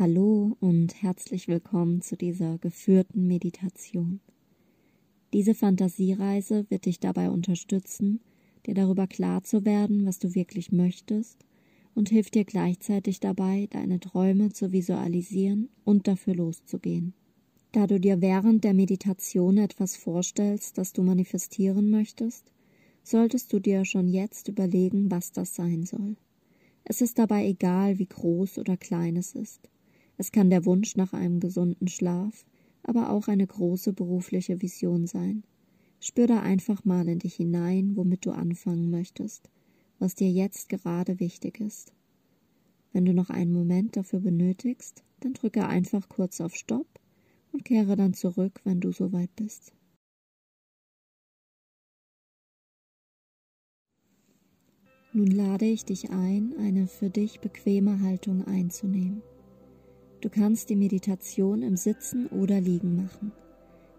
Hallo 0.00 0.56
und 0.60 1.02
herzlich 1.02 1.48
willkommen 1.48 2.02
zu 2.02 2.16
dieser 2.16 2.58
geführten 2.58 3.26
Meditation. 3.26 4.20
Diese 5.32 5.56
Fantasiereise 5.56 6.66
wird 6.68 6.86
dich 6.86 7.00
dabei 7.00 7.30
unterstützen, 7.30 8.20
dir 8.64 8.74
darüber 8.74 9.08
klar 9.08 9.42
zu 9.42 9.64
werden, 9.64 10.06
was 10.06 10.20
du 10.20 10.36
wirklich 10.36 10.70
möchtest 10.70 11.44
und 11.96 12.10
hilft 12.10 12.36
dir 12.36 12.44
gleichzeitig 12.44 13.18
dabei, 13.18 13.66
deine 13.72 13.98
Träume 13.98 14.52
zu 14.52 14.70
visualisieren 14.70 15.68
und 15.84 16.06
dafür 16.06 16.36
loszugehen. 16.36 17.12
Da 17.72 17.88
du 17.88 17.98
dir 17.98 18.20
während 18.20 18.62
der 18.62 18.74
Meditation 18.74 19.58
etwas 19.58 19.96
vorstellst, 19.96 20.78
das 20.78 20.92
du 20.92 21.02
manifestieren 21.02 21.90
möchtest, 21.90 22.52
solltest 23.02 23.52
du 23.52 23.58
dir 23.58 23.84
schon 23.84 24.06
jetzt 24.06 24.46
überlegen, 24.46 25.10
was 25.10 25.32
das 25.32 25.56
sein 25.56 25.82
soll. 25.82 26.14
Es 26.84 27.00
ist 27.00 27.18
dabei 27.18 27.48
egal, 27.48 27.98
wie 27.98 28.06
groß 28.06 28.58
oder 28.58 28.76
klein 28.76 29.16
es 29.16 29.34
ist. 29.34 29.68
Es 30.18 30.32
kann 30.32 30.50
der 30.50 30.64
Wunsch 30.66 30.96
nach 30.96 31.12
einem 31.12 31.38
gesunden 31.38 31.86
Schlaf, 31.86 32.44
aber 32.82 33.10
auch 33.10 33.28
eine 33.28 33.46
große 33.46 33.92
berufliche 33.92 34.60
Vision 34.60 35.06
sein. 35.06 35.44
Spür 36.00 36.26
da 36.26 36.40
einfach 36.40 36.84
mal 36.84 37.08
in 37.08 37.20
dich 37.20 37.36
hinein, 37.36 37.96
womit 37.96 38.26
du 38.26 38.32
anfangen 38.32 38.90
möchtest, 38.90 39.48
was 40.00 40.16
dir 40.16 40.30
jetzt 40.30 40.68
gerade 40.68 41.20
wichtig 41.20 41.60
ist. 41.60 41.92
Wenn 42.92 43.04
du 43.04 43.14
noch 43.14 43.30
einen 43.30 43.52
Moment 43.52 43.96
dafür 43.96 44.20
benötigst, 44.20 45.04
dann 45.20 45.34
drücke 45.34 45.66
einfach 45.66 46.08
kurz 46.08 46.40
auf 46.40 46.54
Stopp 46.54 46.86
und 47.52 47.64
kehre 47.64 47.96
dann 47.96 48.14
zurück, 48.14 48.60
wenn 48.64 48.80
du 48.80 48.92
soweit 48.92 49.34
bist. 49.36 49.72
Nun 55.12 55.28
lade 55.28 55.64
ich 55.64 55.84
dich 55.84 56.10
ein, 56.10 56.54
eine 56.58 56.86
für 56.86 57.08
dich 57.08 57.40
bequeme 57.40 58.00
Haltung 58.00 58.44
einzunehmen. 58.46 59.22
Du 60.20 60.28
kannst 60.28 60.68
die 60.68 60.76
Meditation 60.76 61.62
im 61.62 61.76
Sitzen 61.76 62.26
oder 62.26 62.60
Liegen 62.60 62.96
machen. 62.96 63.32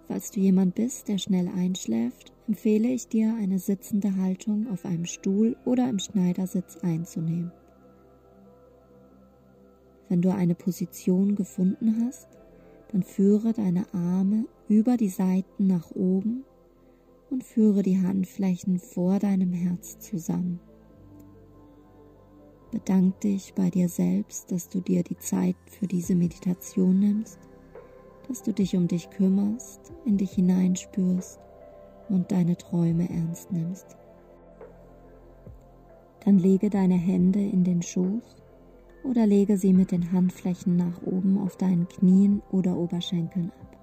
Falls 0.07 0.31
du 0.31 0.39
jemand 0.39 0.75
bist, 0.75 1.07
der 1.07 1.17
schnell 1.17 1.47
einschläft, 1.47 2.33
empfehle 2.47 2.89
ich 2.89 3.07
dir, 3.07 3.35
eine 3.39 3.59
sitzende 3.59 4.17
Haltung 4.17 4.67
auf 4.69 4.85
einem 4.85 5.05
Stuhl 5.05 5.55
oder 5.65 5.87
im 5.87 5.99
Schneidersitz 5.99 6.77
einzunehmen. 6.81 7.51
Wenn 10.09 10.21
du 10.21 10.33
eine 10.33 10.55
Position 10.55 11.35
gefunden 11.35 12.03
hast, 12.03 12.27
dann 12.91 13.03
führe 13.03 13.53
deine 13.53 13.85
Arme 13.93 14.45
über 14.67 14.97
die 14.97 15.09
Seiten 15.09 15.67
nach 15.67 15.91
oben 15.91 16.43
und 17.29 17.43
führe 17.43 17.83
die 17.83 18.01
Handflächen 18.01 18.79
vor 18.79 19.19
deinem 19.19 19.53
Herz 19.53 19.99
zusammen. 19.99 20.59
Bedank 22.71 23.19
dich 23.21 23.55
bei 23.55 23.71
dir 23.71 23.89
selbst, 23.89 24.51
dass 24.51 24.69
du 24.69 24.79
dir 24.79 25.03
die 25.03 25.17
Zeit 25.17 25.55
für 25.65 25.87
diese 25.87 26.13
Meditation 26.13 26.99
nimmst, 26.99 27.39
dass 28.27 28.43
du 28.43 28.53
dich 28.53 28.75
um 28.75 28.87
dich 28.87 29.09
kümmerst, 29.09 29.91
in 30.05 30.17
dich 30.17 30.31
hineinspürst 30.31 31.39
und 32.09 32.31
deine 32.31 32.57
Träume 32.57 33.09
ernst 33.09 33.51
nimmst. 33.51 33.97
Dann 36.25 36.37
lege 36.37 36.69
deine 36.69 36.97
Hände 36.97 37.39
in 37.39 37.63
den 37.63 37.81
Schoß 37.81 38.43
oder 39.03 39.25
lege 39.25 39.57
sie 39.57 39.73
mit 39.73 39.91
den 39.91 40.11
Handflächen 40.11 40.75
nach 40.75 41.01
oben 41.03 41.39
auf 41.39 41.57
deinen 41.57 41.87
Knien 41.87 42.43
oder 42.51 42.77
Oberschenkeln 42.77 43.51
ab. 43.61 43.77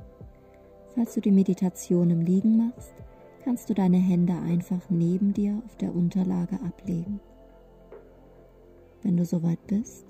Falls 0.94 1.14
du 1.14 1.20
die 1.20 1.32
Meditation 1.32 2.10
im 2.10 2.20
Liegen 2.20 2.56
machst, 2.56 2.94
kannst 3.42 3.68
du 3.68 3.74
deine 3.74 3.98
Hände 3.98 4.34
einfach 4.34 4.90
neben 4.90 5.32
dir 5.32 5.60
auf 5.64 5.76
der 5.76 5.94
Unterlage 5.94 6.60
ablegen. 6.64 7.20
Wenn 9.06 9.18
du 9.18 9.24
soweit 9.24 9.64
bist, 9.68 10.04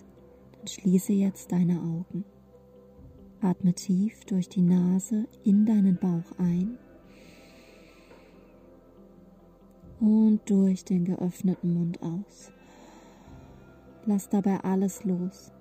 dann 0.53 0.67
schließe 0.67 1.13
jetzt 1.13 1.53
deine 1.53 1.75
Augen. 1.75 2.25
Atme 3.43 3.75
tief 3.75 4.25
durch 4.25 4.49
die 4.49 4.63
Nase 4.63 5.29
in 5.45 5.67
deinen 5.67 5.99
Bauch 5.99 6.39
ein 6.39 6.79
und 10.01 10.41
durch 10.49 10.83
den 10.83 11.05
geöffneten 11.05 11.75
Mund 11.75 12.01
aus. 12.01 12.51
Lass 14.07 14.31
dabei 14.31 14.61
alles 14.61 15.05
los. 15.05 15.53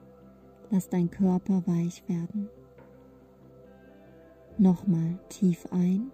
Lass 0.72 0.88
dein 0.88 1.12
Körper 1.12 1.62
weich 1.68 2.08
werden. 2.08 2.48
Nochmal 4.58 5.20
tief 5.28 5.68
ein. 5.72 6.10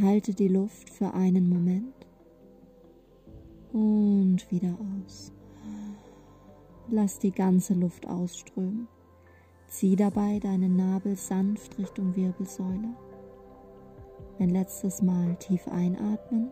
Halte 0.00 0.34
die 0.34 0.46
Luft 0.46 0.88
für 0.88 1.12
einen 1.14 1.48
Moment 1.48 1.95
und 3.76 4.50
wieder 4.50 4.74
aus. 5.04 5.32
Lass 6.88 7.18
die 7.18 7.30
ganze 7.30 7.74
Luft 7.74 8.08
ausströmen. 8.08 8.88
Zieh 9.68 9.96
dabei 9.96 10.38
deinen 10.38 10.76
Nabel 10.76 11.16
sanft 11.16 11.78
Richtung 11.78 12.16
Wirbelsäule. 12.16 12.88
Ein 14.38 14.50
letztes 14.50 15.02
Mal 15.02 15.36
tief 15.36 15.68
einatmen. 15.68 16.50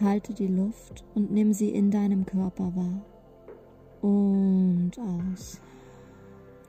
Halte 0.00 0.32
die 0.32 0.46
Luft 0.46 1.04
und 1.14 1.30
nimm 1.30 1.52
sie 1.52 1.68
in 1.68 1.90
deinem 1.90 2.24
Körper 2.24 2.72
wahr. 2.74 3.02
Und 4.00 4.92
aus. 4.98 5.60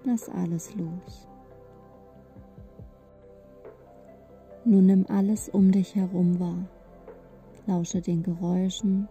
Lass 0.04 0.28
alles 0.28 0.76
los. 0.76 1.30
Nun 4.66 4.86
nimm 4.88 5.06
alles 5.08 5.48
um 5.48 5.72
dich 5.72 5.96
herum 5.96 6.40
wahr. 6.42 6.66
Lausche 7.66 8.02
den 8.02 8.24
Geräuschen, 8.24 9.08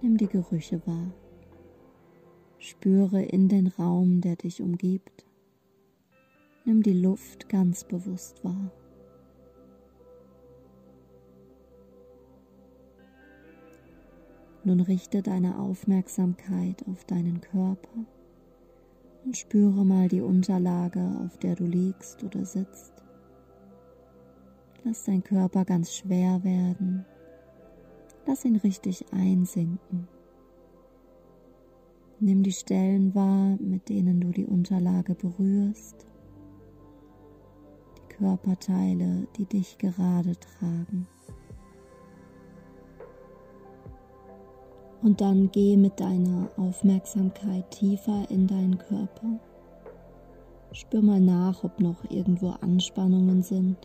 nimm 0.00 0.16
die 0.16 0.26
Gerüche 0.26 0.80
wahr. 0.86 1.12
Spüre 2.58 3.22
in 3.22 3.48
den 3.48 3.66
Raum, 3.66 4.22
der 4.22 4.36
dich 4.36 4.62
umgibt. 4.62 5.26
Nimm 6.64 6.82
die 6.82 6.94
Luft 6.94 7.50
ganz 7.50 7.84
bewusst 7.84 8.42
wahr. 8.42 8.72
Nun 14.64 14.80
richte 14.80 15.22
deine 15.22 15.58
Aufmerksamkeit 15.58 16.84
auf 16.88 17.04
deinen 17.04 17.42
Körper 17.42 18.06
und 19.26 19.36
spüre 19.36 19.84
mal 19.84 20.08
die 20.08 20.22
Unterlage, 20.22 21.20
auf 21.22 21.36
der 21.36 21.54
du 21.54 21.64
liegst 21.64 22.24
oder 22.24 22.46
sitzt. 22.46 22.94
Lass 24.84 25.04
dein 25.04 25.22
Körper 25.22 25.66
ganz 25.66 25.94
schwer 25.94 26.42
werden 26.42 27.04
Lass 28.26 28.44
ihn 28.44 28.56
richtig 28.56 29.04
einsinken. 29.12 30.08
Nimm 32.18 32.42
die 32.42 32.52
Stellen 32.52 33.14
wahr, 33.14 33.56
mit 33.60 33.88
denen 33.88 34.20
du 34.20 34.30
die 34.30 34.46
Unterlage 34.46 35.14
berührst, 35.14 36.06
die 37.96 38.14
Körperteile, 38.14 39.28
die 39.36 39.44
dich 39.44 39.78
gerade 39.78 40.32
tragen. 40.36 41.06
Und 45.02 45.20
dann 45.20 45.50
geh 45.52 45.76
mit 45.76 46.00
deiner 46.00 46.48
Aufmerksamkeit 46.56 47.70
tiefer 47.70 48.28
in 48.28 48.48
deinen 48.48 48.78
Körper. 48.78 49.38
Spür 50.72 51.02
mal 51.02 51.20
nach, 51.20 51.62
ob 51.62 51.78
noch 51.80 52.10
irgendwo 52.10 52.48
Anspannungen 52.60 53.42
sind. 53.42 53.76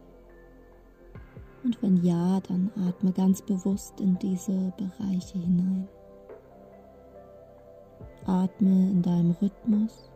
Und 1.64 1.82
wenn 1.82 2.04
ja, 2.04 2.40
dann 2.42 2.72
atme 2.88 3.12
ganz 3.12 3.42
bewusst 3.42 4.00
in 4.00 4.18
diese 4.20 4.74
Bereiche 4.78 5.38
hinein. 5.38 5.88
Atme 8.26 8.90
in 8.92 9.02
deinem 9.02 9.32
Rhythmus 9.32 10.10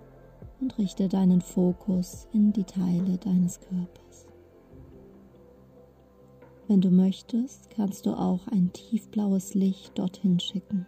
und 0.60 0.78
richte 0.78 1.08
deinen 1.08 1.42
Fokus 1.42 2.28
in 2.34 2.52
die 2.52 2.64
Teile 2.64 3.18
deines 3.18 3.60
Körpers. 3.60 4.28
Wenn 6.68 6.82
du 6.82 6.90
möchtest, 6.90 7.70
kannst 7.70 8.08
du 8.08 8.12
auch 8.12 8.48
ein 8.48 8.72
tiefblaues 8.74 9.54
Licht 9.54 9.98
dorthin 10.00 10.40
schicken. 10.40 10.88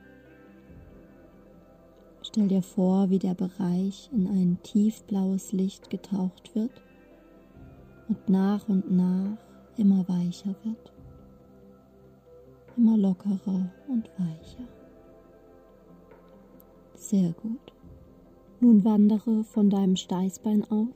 Stell 2.23 2.47
dir 2.47 2.63
vor, 2.63 3.11
wie 3.11 3.19
der 3.19 3.35
Bereich 3.35 4.09
in 4.11 4.27
ein 4.27 4.57
tiefblaues 4.63 5.51
Licht 5.53 5.89
getaucht 5.91 6.55
wird 6.55 6.81
und 8.09 8.27
nach 8.27 8.67
und 8.67 8.91
nach 8.91 9.37
immer 9.77 10.07
weicher 10.07 10.55
wird, 10.63 10.91
immer 12.75 12.97
lockerer 12.97 13.69
und 13.87 14.09
weicher. 14.17 14.67
Sehr 16.95 17.31
gut. 17.33 17.73
Nun 18.59 18.83
wandere 18.83 19.43
von 19.43 19.69
deinem 19.69 19.95
Steißbein 19.95 20.63
aus 20.71 20.87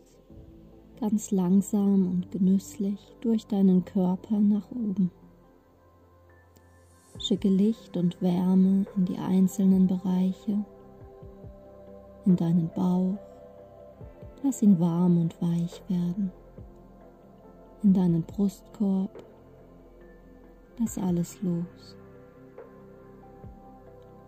ganz 0.99 1.31
langsam 1.31 2.07
und 2.07 2.31
genüsslich 2.31 2.99
durch 3.21 3.45
deinen 3.47 3.85
Körper 3.85 4.39
nach 4.39 4.69
oben. 4.71 5.11
Schicke 7.17 7.49
Licht 7.49 7.97
und 7.97 8.21
Wärme 8.21 8.85
in 8.95 9.05
die 9.05 9.17
einzelnen 9.17 9.87
Bereiche, 9.87 10.63
in 12.25 12.35
deinen 12.35 12.69
Bauch. 12.75 13.17
Lass 14.43 14.61
ihn 14.61 14.79
warm 14.79 15.19
und 15.21 15.39
weich 15.41 15.81
werden 15.87 16.31
in 17.83 17.93
deinen 17.93 18.23
Brustkorb. 18.23 19.23
Lass 20.77 20.97
alles 20.97 21.41
los. 21.41 21.95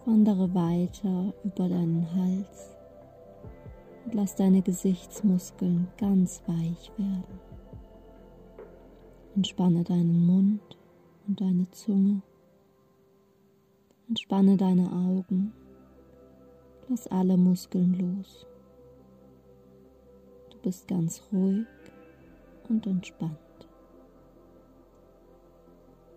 Wandere 0.05 0.53
weiter 0.53 1.33
über 1.43 1.69
deinen 1.69 2.07
Hals 2.13 2.75
und 4.05 4.15
lass 4.15 4.35
deine 4.35 4.61
Gesichtsmuskeln 4.61 5.87
ganz 5.97 6.41
weich 6.45 6.91
werden. 6.97 7.39
Entspanne 9.35 9.83
deinen 9.83 10.25
Mund 10.25 10.77
und 11.27 11.39
deine 11.39 11.69
Zunge. 11.71 12.21
Entspanne 14.09 14.57
deine 14.57 14.91
Augen. 14.91 15.53
Lass 16.89 17.07
alle 17.07 17.37
Muskeln 17.37 17.93
los. 17.97 18.45
Du 20.51 20.57
bist 20.59 20.87
ganz 20.87 21.21
ruhig 21.31 21.65
und 22.69 22.87
entspannt. 22.87 23.37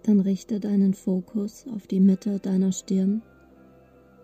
Dann 0.03 0.21
richte 0.21 0.61
deinen 0.61 0.95
Fokus 0.95 1.67
auf 1.75 1.87
die 1.87 2.01
Mitte 2.01 2.39
deiner 2.39 2.73
Stirn 2.73 3.23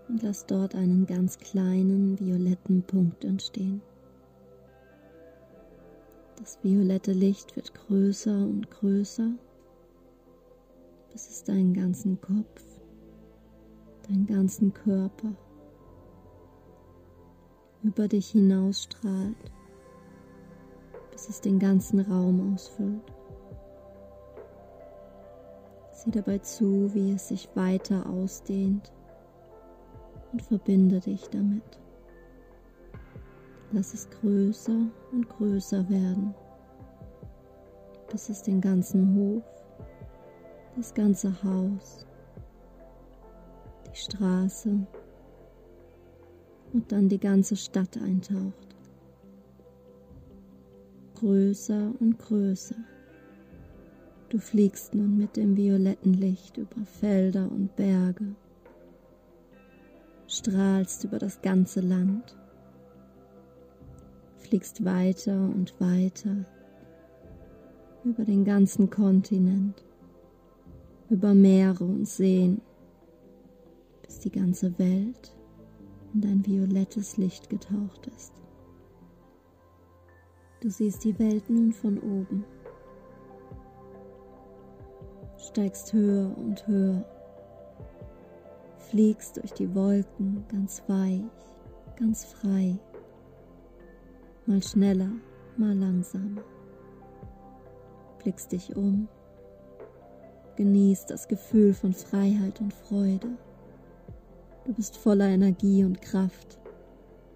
und 0.09 0.23
lass 0.23 0.47
dort 0.47 0.75
einen 0.75 1.07
ganz 1.07 1.39
kleinen 1.39 2.19
violetten 2.21 2.83
Punkt 2.83 3.25
entstehen. 3.25 3.83
Das 6.37 6.59
violette 6.63 7.13
Licht 7.13 7.57
wird 7.57 7.75
größer 7.75 8.35
und 8.47 8.71
größer, 8.71 9.31
bis 11.13 11.29
es 11.29 11.45
deinen 11.45 11.73
ganzen 11.73 12.21
Kopf, 12.21 12.65
deinen 14.09 14.27
ganzen 14.27 14.73
Körper 14.73 15.35
über 17.83 18.09
dich 18.09 18.31
hinausstrahlt, 18.31 19.53
bis 21.23 21.37
es 21.37 21.41
den 21.41 21.61
ganzen 21.61 22.01
Raum 22.01 22.53
ausfüllt. 22.53 23.13
Sieh 25.93 26.11
dabei 26.11 26.39
zu, 26.39 26.93
wie 26.95 27.13
es 27.13 27.29
sich 27.29 27.49
weiter 27.55 28.05
ausdehnt 28.11 28.93
und 30.33 30.43
verbinde 30.43 30.99
dich 30.99 31.29
damit. 31.31 31.79
Lass 33.71 33.95
es 33.95 34.11
größer 34.11 34.89
und 35.13 35.29
größer 35.29 35.89
werden, 35.89 36.35
bis 38.11 38.29
es 38.29 38.43
den 38.43 38.61
ganzen 38.61 39.15
Hof, 39.15 39.45
das 40.75 40.93
ganze 40.93 41.33
Haus, 41.45 42.05
die 43.87 43.97
Straße 43.97 44.77
und 46.73 46.91
dann 46.91 47.09
die 47.09 47.21
ganze 47.21 47.55
Stadt 47.55 47.97
eintaucht. 47.97 48.72
Größer 51.23 51.93
und 52.01 52.19
größer. 52.19 52.75
Du 54.29 54.39
fliegst 54.39 54.93
nun 54.93 55.17
mit 55.17 55.37
dem 55.37 55.57
violetten 55.57 56.15
Licht 56.15 56.57
über 56.57 56.85
Felder 56.85 57.49
und 57.49 57.77
Berge 57.77 58.35
strahlst 60.27 61.05
über 61.05 61.21
das 61.21 61.41
ganze 61.41 61.81
Land, 61.81 62.37
fliegst 64.39 64.85
weiter 64.85 65.33
und 65.33 65.81
weiter 65.81 66.45
über 68.05 68.25
den 68.25 68.45
ganzen 68.45 68.91
Kontinent, 68.91 69.85
über 71.09 71.35
Meere 71.35 71.85
und 71.85 72.09
Seen, 72.09 72.61
bis 74.03 74.19
die 74.19 74.33
ganze 74.33 74.77
Welt 74.77 75.37
in 76.15 76.21
dein 76.21 76.45
violettes 76.45 77.17
Licht 77.17 77.49
getaucht 77.49 78.09
ist. 78.17 78.42
Du 80.63 80.71
siehst 80.71 81.03
die 81.03 81.19
Welt 81.19 81.51
nun 81.51 81.73
von 81.73 81.99
oben, 81.99 82.45
steigst 85.37 85.93
höher 85.93 86.39
und 86.39 86.65
höher. 86.69 87.05
Fliegst 88.79 89.39
durch 89.39 89.53
die 89.55 89.75
Wolken 89.75 90.45
ganz 90.47 90.81
weich, 90.87 91.25
ganz 91.99 92.27
frei, 92.27 92.79
mal 94.47 94.63
schneller, 94.63 95.11
mal 95.57 95.77
langsamer. 95.77 96.43
Blickst 98.21 98.53
dich 98.53 98.77
um, 98.77 99.09
genießt 100.55 101.11
das 101.11 101.27
Gefühl 101.27 101.75
von 101.75 101.93
Freiheit 101.93 102.61
und 102.61 102.73
Freude. 102.73 103.37
Du 104.65 104.73
bist 104.75 104.97
voller 104.97 105.27
Energie 105.27 105.83
und 105.83 106.01
Kraft, 106.01 106.61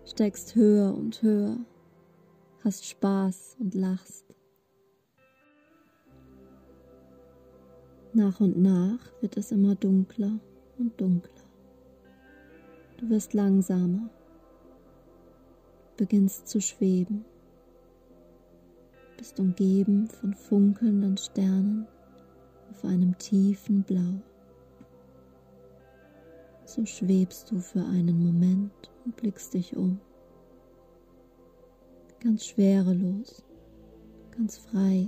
steigst 0.05 0.55
höher 0.55 0.95
und 0.95 1.21
höher, 1.23 1.57
hast 2.67 2.85
Spaß 2.85 3.59
und 3.61 3.77
lachst. 3.77 4.25
Nach 8.13 8.41
und 8.41 8.61
nach 8.61 8.99
wird 9.21 9.37
es 9.37 9.53
immer 9.53 9.77
dunkler 9.77 10.41
und 10.77 11.01
dunkler. 11.01 11.45
Du 12.97 13.09
wirst 13.09 13.35
langsamer, 13.35 14.11
beginnst 15.97 16.49
zu 16.49 16.61
schweben, 16.61 17.25
bist 19.17 19.39
umgeben 19.39 20.09
von 20.09 20.35
funkelnden 20.35 21.17
Sternen 21.19 21.87
auf 22.73 22.85
einem 22.85 23.17
tiefen 23.19 23.85
Blau. 23.85 24.21
So 26.65 26.85
schwebst 26.85 27.49
du 27.53 27.61
für 27.61 27.85
einen 27.85 28.19
Moment 28.27 28.91
und 29.05 29.15
blickst 29.15 29.55
dich 29.55 29.77
um. 29.77 30.01
Ganz 32.27 32.45
schwerelos, 32.47 33.45
ganz 34.37 34.59
frei. 34.59 35.07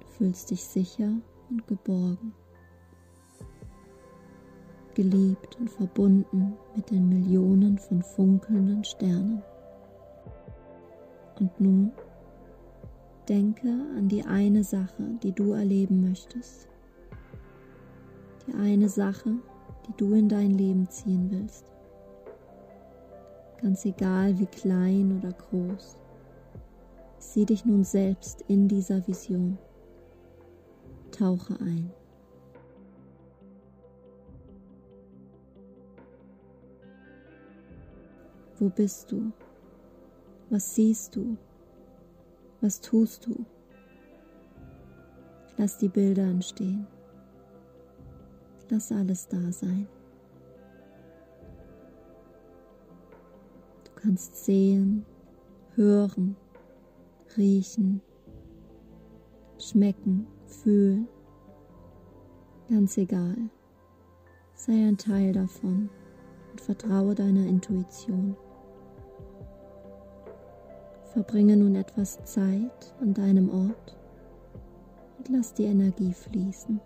Du 0.00 0.06
fühlst 0.08 0.50
dich 0.50 0.62
sicher 0.62 1.10
und 1.48 1.66
geborgen 1.66 2.34
geliebt 4.94 5.56
und 5.58 5.70
verbunden 5.70 6.52
mit 6.76 6.90
den 6.90 7.08
Millionen 7.08 7.78
von 7.78 8.02
funkelnden 8.02 8.84
Sternen. 8.84 9.42
Und 11.40 11.58
nun 11.58 11.92
denke 13.26 13.70
an 13.96 14.10
die 14.10 14.26
eine 14.26 14.62
Sache, 14.62 15.18
die 15.22 15.32
du 15.32 15.52
erleben 15.52 16.06
möchtest. 16.06 16.68
Die 18.46 18.52
eine 18.52 18.90
Sache, 18.90 19.36
die 19.88 19.96
du 19.96 20.12
in 20.12 20.28
dein 20.28 20.50
Leben 20.50 20.90
ziehen 20.90 21.30
willst. 21.30 21.71
Ganz 23.62 23.84
egal 23.84 24.36
wie 24.40 24.46
klein 24.46 25.16
oder 25.18 25.32
groß. 25.32 25.96
Sieh 27.18 27.46
dich 27.46 27.64
nun 27.64 27.84
selbst 27.84 28.42
in 28.48 28.66
dieser 28.66 29.06
Vision. 29.06 29.56
Tauche 31.12 31.54
ein. 31.60 31.92
Wo 38.58 38.68
bist 38.68 39.12
du? 39.12 39.30
Was 40.50 40.74
siehst 40.74 41.14
du? 41.14 41.36
Was 42.60 42.80
tust 42.80 43.26
du? 43.26 43.46
Lass 45.56 45.78
die 45.78 45.88
Bilder 45.88 46.24
entstehen. 46.24 46.86
Lass 48.68 48.90
alles 48.90 49.28
da 49.28 49.52
sein. 49.52 49.86
Kannst 54.02 54.44
sehen, 54.44 55.04
hören, 55.76 56.36
riechen, 57.36 58.00
schmecken, 59.58 60.26
fühlen. 60.46 61.06
Ganz 62.68 62.96
egal. 62.96 63.36
Sei 64.54 64.72
ein 64.72 64.96
Teil 64.96 65.32
davon 65.32 65.88
und 66.50 66.60
vertraue 66.60 67.14
deiner 67.14 67.46
Intuition. 67.46 68.36
Verbringe 71.12 71.56
nun 71.56 71.76
etwas 71.76 72.24
Zeit 72.24 72.94
an 73.00 73.14
deinem 73.14 73.50
Ort 73.50 73.96
und 75.18 75.28
lass 75.28 75.54
die 75.54 75.64
Energie 75.64 76.12
fließen. 76.12 76.80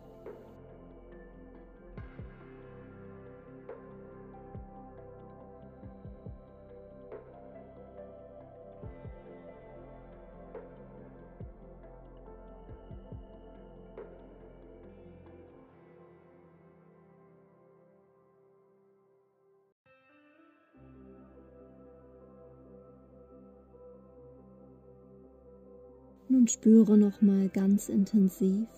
Nun 26.36 26.48
spüre 26.48 26.98
nochmal 26.98 27.48
ganz 27.48 27.88
intensiv 27.88 28.68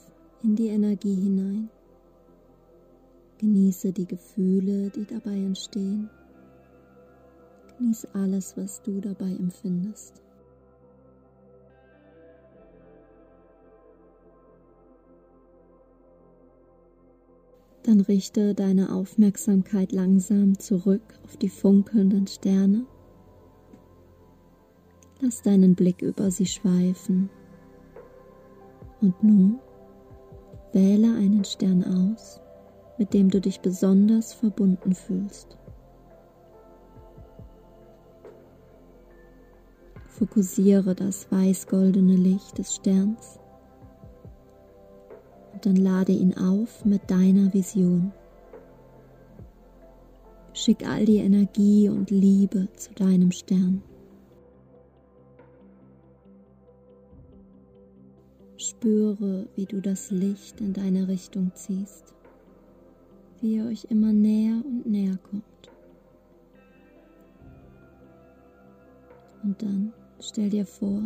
in 0.45 0.55
die 0.55 0.69
Energie 0.69 1.17
hinein. 1.17 1.69
Genieße 3.39 3.91
die 3.91 4.07
Gefühle, 4.07 4.91
die 4.91 5.05
dabei 5.05 5.35
entstehen. 5.35 6.09
Genieße 7.77 8.15
alles, 8.15 8.57
was 8.57 8.81
du 8.83 9.01
dabei 9.01 9.33
empfindest. 9.33 10.23
Dann 17.83 18.03
richte 18.03 18.55
deine 18.55 18.93
Aufmerksamkeit 18.93 19.91
langsam 19.91 20.61
zurück 20.61 21.19
auf 21.25 21.37
die 21.37 21.49
funkelnden 21.49 22.29
Sterne. 22.29 22.87
Lass 25.21 25.43
deinen 25.43 25.75
Blick 25.75 26.03
über 26.03 26.31
sie 26.31 26.47
schweifen. 26.47 27.31
Und 29.01 29.23
nun 29.23 29.59
wähle 30.73 31.15
einen 31.15 31.45
Stern 31.45 31.85
aus, 31.85 32.41
mit 32.99 33.15
dem 33.15 33.31
du 33.31 33.41
dich 33.41 33.61
besonders 33.61 34.33
verbunden 34.33 34.95
fühlst. 34.95 35.57
Fokussiere 40.09 40.97
das 40.97 41.31
weiß-goldene 41.31 42.17
Licht 42.17 42.59
des 42.59 42.75
Sterns 42.75 43.39
und 45.53 45.67
dann 45.67 45.77
lade 45.77 46.13
ihn 46.13 46.37
auf 46.37 46.85
mit 46.85 47.09
deiner 47.09 47.53
Vision. 47.55 48.13
Schick 50.53 50.87
all 50.87 51.05
die 51.05 51.19
Energie 51.19 51.89
und 51.89 52.11
Liebe 52.11 52.69
zu 52.75 52.93
deinem 52.95 53.31
Stern. 53.31 53.83
Spüre, 58.79 59.49
wie 59.57 59.67
du 59.67 59.81
das 59.81 60.13
Licht 60.13 60.61
in 60.61 60.73
deine 60.73 61.09
Richtung 61.09 61.51
ziehst, 61.53 62.15
wie 63.41 63.57
ihr 63.57 63.67
euch 63.67 63.89
immer 63.91 64.13
näher 64.13 64.63
und 64.65 64.87
näher 64.87 65.19
kommt. 65.29 65.43
Und 69.43 69.61
dann 69.61 69.93
stell 70.21 70.49
dir 70.49 70.65
vor, 70.65 71.03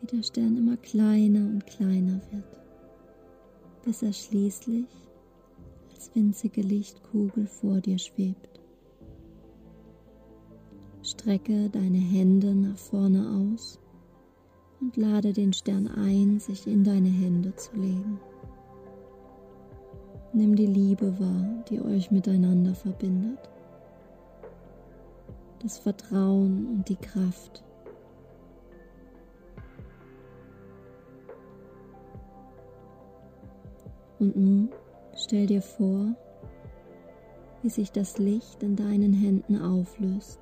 wie 0.00 0.06
der 0.14 0.22
Stern 0.22 0.58
immer 0.58 0.76
kleiner 0.76 1.40
und 1.40 1.66
kleiner 1.66 2.20
wird, 2.32 2.60
bis 3.82 4.02
er 4.02 4.12
schließlich 4.12 4.88
als 5.94 6.14
winzige 6.14 6.60
Lichtkugel 6.60 7.46
vor 7.46 7.80
dir 7.80 7.98
schwebt. 7.98 8.60
Strecke 11.02 11.70
deine 11.70 11.96
Hände 11.96 12.54
nach 12.54 12.76
vorne 12.76 13.26
aus 13.54 13.80
und 14.80 14.96
lade 14.96 15.32
den 15.32 15.52
Stern 15.52 15.88
ein, 15.88 16.38
sich 16.40 16.66
in 16.66 16.84
deine 16.84 17.08
Hände 17.08 17.54
zu 17.56 17.74
legen. 17.76 18.20
Nimm 20.32 20.54
die 20.54 20.66
Liebe 20.66 21.18
wahr, 21.18 21.64
die 21.68 21.80
euch 21.80 22.10
miteinander 22.10 22.74
verbindet. 22.74 23.38
Das 25.60 25.78
Vertrauen 25.78 26.66
und 26.66 26.88
die 26.88 26.96
Kraft. 26.96 27.64
Und 34.20 34.36
nun 34.36 34.68
stell 35.16 35.46
dir 35.46 35.62
vor, 35.62 36.14
wie 37.62 37.70
sich 37.70 37.90
das 37.90 38.18
Licht 38.18 38.62
in 38.62 38.76
deinen 38.76 39.12
Händen 39.12 39.60
auflöst, 39.60 40.40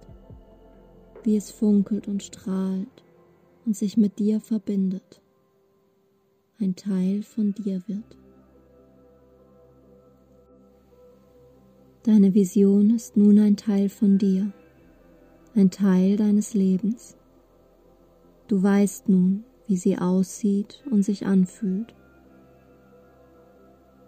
wie 1.22 1.36
es 1.36 1.50
funkelt 1.50 2.08
und 2.08 2.22
strahlt 2.22 3.05
und 3.66 3.76
sich 3.76 3.96
mit 3.96 4.18
dir 4.20 4.40
verbindet, 4.40 5.20
ein 6.60 6.76
Teil 6.76 7.22
von 7.22 7.52
dir 7.52 7.82
wird. 7.88 8.16
Deine 12.04 12.32
Vision 12.32 12.94
ist 12.94 13.16
nun 13.16 13.40
ein 13.40 13.56
Teil 13.56 13.88
von 13.88 14.16
dir, 14.16 14.52
ein 15.56 15.72
Teil 15.72 16.16
deines 16.16 16.54
Lebens. 16.54 17.16
Du 18.46 18.62
weißt 18.62 19.08
nun, 19.08 19.42
wie 19.66 19.76
sie 19.76 19.98
aussieht 19.98 20.84
und 20.88 21.02
sich 21.02 21.26
anfühlt. 21.26 21.92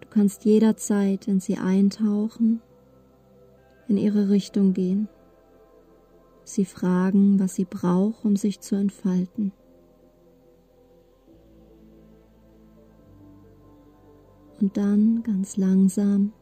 Du 0.01 0.07
kannst 0.09 0.45
jederzeit 0.45 1.27
in 1.27 1.41
sie 1.41 1.57
eintauchen, 1.57 2.61
in 3.89 3.97
ihre 3.97 4.29
Richtung 4.29 4.73
gehen 4.73 5.09
sie 6.55 6.65
fragen, 6.65 7.39
was 7.39 7.55
sie 7.55 7.65
braucht, 7.65 8.25
um 8.25 8.37
sich 8.37 8.61
zu 8.61 8.75
entfalten. 8.75 9.53
Und 14.61 14.77
dann 14.77 15.23
ganz 15.23 15.57
langsam 15.57 16.33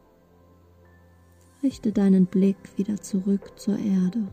richte 1.62 1.92
deinen 1.92 2.26
Blick 2.26 2.56
wieder 2.76 2.96
zurück 3.00 3.58
zur 3.58 3.78
Erde. 3.78 4.26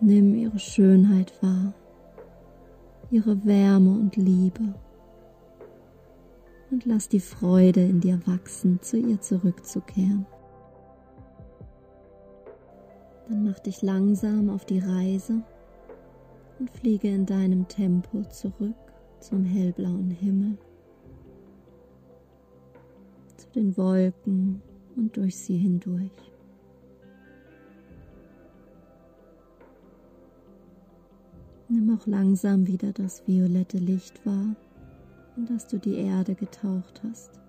Nimm 0.00 0.34
ihre 0.34 0.58
Schönheit 0.58 1.32
wahr, 1.42 1.72
ihre 3.10 3.44
Wärme 3.44 3.90
und 3.90 4.16
Liebe 4.16 4.74
und 6.70 6.84
lass 6.84 7.08
die 7.08 7.20
Freude 7.20 7.80
in 7.80 8.00
dir 8.00 8.20
wachsen, 8.26 8.80
zu 8.82 8.98
ihr 8.98 9.20
zurückzukehren. 9.20 10.26
Dann 13.28 13.44
mach 13.44 13.58
dich 13.58 13.82
langsam 13.82 14.50
auf 14.50 14.64
die 14.64 14.78
Reise 14.78 15.42
und 16.58 16.70
fliege 16.70 17.08
in 17.08 17.26
deinem 17.26 17.66
Tempo 17.66 18.22
zurück 18.24 18.74
zum 19.20 19.44
hellblauen 19.44 20.10
Himmel, 20.10 20.56
zu 23.36 23.48
den 23.50 23.76
Wolken 23.76 24.62
und 24.96 25.16
durch 25.16 25.36
sie 25.36 25.56
hindurch. 25.56 26.10
Nimm 31.68 31.98
auch 31.98 32.06
langsam 32.06 32.66
wieder 32.68 32.92
das 32.92 33.26
violette 33.26 33.78
Licht 33.78 34.24
wahr, 34.24 34.54
in 35.36 35.46
das 35.46 35.66
du 35.66 35.78
die 35.78 35.96
Erde 35.96 36.36
getaucht 36.36 37.02
hast. 37.02 37.40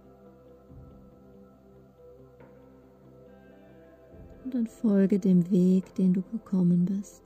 Und 4.47 4.53
dann 4.53 4.67
folge 4.67 5.19
dem 5.19 5.51
Weg, 5.51 5.93
den 5.95 6.13
du 6.13 6.21
gekommen 6.21 6.85
bist. 6.85 7.21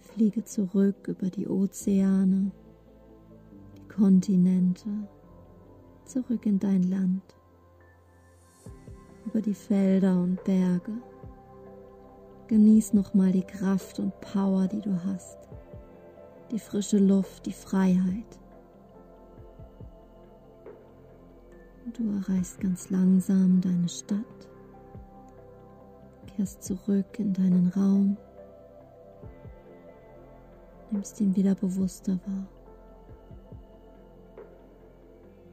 Fliege 0.00 0.42
zurück 0.42 1.06
über 1.06 1.30
die 1.30 1.46
Ozeane, 1.46 2.50
die 3.76 3.88
Kontinente, 3.88 4.88
zurück 6.04 6.46
in 6.46 6.58
dein 6.58 6.82
Land, 6.82 7.22
über 9.24 9.40
die 9.40 9.54
Felder 9.54 10.20
und 10.20 10.42
Berge. 10.42 10.94
Genieß 12.48 12.94
nochmal 12.94 13.30
die 13.30 13.46
Kraft 13.46 14.00
und 14.00 14.20
Power, 14.20 14.66
die 14.66 14.80
du 14.80 15.04
hast, 15.04 15.38
die 16.50 16.58
frische 16.58 16.98
Luft, 16.98 17.46
die 17.46 17.52
Freiheit. 17.52 18.40
Und 21.84 21.96
du 21.96 22.10
erreichst 22.16 22.58
ganz 22.58 22.90
langsam 22.90 23.60
deine 23.60 23.88
Stadt 23.88 24.49
kehrst 26.36 26.62
zurück 26.62 27.18
in 27.18 27.32
deinen 27.32 27.68
Raum, 27.68 28.16
nimmst 30.90 31.20
ihn 31.20 31.34
wieder 31.36 31.54
bewusster 31.54 32.18
wahr. 32.26 32.46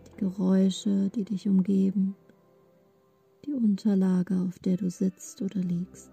Die 0.07 0.17
Geräusche, 0.17 1.09
die 1.09 1.23
dich 1.23 1.47
umgeben, 1.47 2.15
die 3.45 3.53
Unterlage, 3.53 4.35
auf 4.47 4.59
der 4.59 4.77
du 4.77 4.89
sitzt 4.89 5.41
oder 5.41 5.59
liegst. 5.59 6.11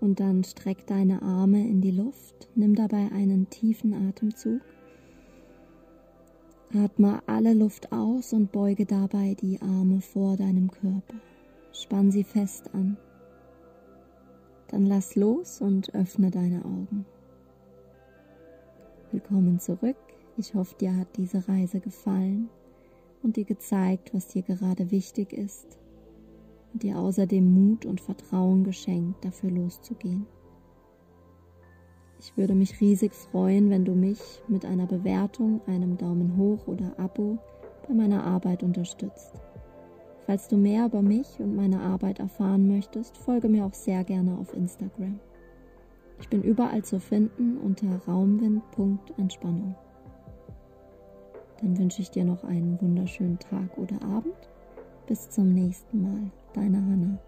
Und 0.00 0.20
dann 0.20 0.44
streck 0.44 0.86
deine 0.86 1.22
Arme 1.22 1.66
in 1.66 1.80
die 1.80 1.90
Luft, 1.90 2.48
nimm 2.54 2.74
dabei 2.74 3.10
einen 3.12 3.48
tiefen 3.48 3.94
Atemzug. 4.08 4.60
Atme 6.74 7.22
alle 7.26 7.54
Luft 7.54 7.92
aus 7.92 8.32
und 8.32 8.52
beuge 8.52 8.84
dabei 8.84 9.34
die 9.34 9.60
Arme 9.62 10.00
vor 10.00 10.36
deinem 10.36 10.70
Körper. 10.70 11.14
Spann 11.72 12.10
sie 12.10 12.24
fest 12.24 12.70
an. 12.74 12.96
Dann 14.68 14.84
lass 14.84 15.14
los 15.14 15.60
und 15.60 15.94
öffne 15.94 16.30
deine 16.30 16.64
Augen. 16.64 17.06
Willkommen 19.12 19.60
zurück. 19.60 19.96
Ich 20.36 20.54
hoffe, 20.54 20.74
dir 20.74 20.96
hat 20.96 21.16
diese 21.16 21.48
Reise 21.48 21.78
gefallen 21.78 22.48
und 23.22 23.36
dir 23.36 23.44
gezeigt, 23.44 24.12
was 24.12 24.26
dir 24.26 24.42
gerade 24.42 24.90
wichtig 24.90 25.32
ist 25.32 25.78
und 26.72 26.82
dir 26.82 26.98
außerdem 26.98 27.44
Mut 27.44 27.86
und 27.86 28.00
Vertrauen 28.00 28.64
geschenkt, 28.64 29.24
dafür 29.24 29.50
loszugehen. 29.50 30.26
Ich 32.18 32.36
würde 32.36 32.54
mich 32.54 32.80
riesig 32.80 33.14
freuen, 33.14 33.70
wenn 33.70 33.84
du 33.84 33.94
mich 33.94 34.42
mit 34.48 34.64
einer 34.64 34.86
Bewertung, 34.86 35.60
einem 35.66 35.96
Daumen 35.96 36.36
hoch 36.36 36.66
oder 36.66 36.98
Abo 36.98 37.38
bei 37.86 37.94
meiner 37.94 38.24
Arbeit 38.24 38.64
unterstützt. 38.64 39.32
Falls 40.26 40.48
du 40.48 40.56
mehr 40.56 40.86
über 40.86 41.02
mich 41.02 41.38
und 41.38 41.54
meine 41.54 41.80
Arbeit 41.80 42.18
erfahren 42.18 42.66
möchtest, 42.66 43.16
folge 43.16 43.48
mir 43.48 43.64
auch 43.64 43.74
sehr 43.74 44.02
gerne 44.02 44.36
auf 44.38 44.52
Instagram. 44.54 45.20
Ich 46.20 46.28
bin 46.28 46.42
überall 46.42 46.82
zu 46.82 46.98
finden 46.98 47.58
unter 47.58 47.86
raumwind.entspannung. 48.08 49.76
Dann 51.60 51.78
wünsche 51.78 52.02
ich 52.02 52.10
dir 52.10 52.24
noch 52.24 52.42
einen 52.42 52.80
wunderschönen 52.80 53.38
Tag 53.38 53.78
oder 53.78 54.02
Abend. 54.02 54.34
Bis 55.06 55.30
zum 55.30 55.54
nächsten 55.54 56.02
Mal, 56.02 56.30
deine 56.54 56.78
Hanna. 56.78 57.18